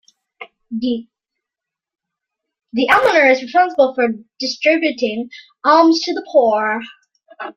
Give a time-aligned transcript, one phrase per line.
[0.71, 1.07] The
[2.89, 4.07] almoner is responsible for
[4.39, 5.29] distributing
[5.63, 6.81] alms to the poor.